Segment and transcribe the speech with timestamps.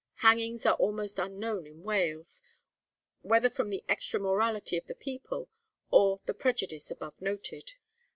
[0.15, 2.41] Hangings are almost unknown in Wales,
[3.21, 5.47] whether from the extra morality of the people,
[5.91, 7.73] or the prejudice above noted.